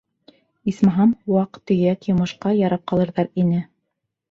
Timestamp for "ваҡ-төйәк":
1.35-2.09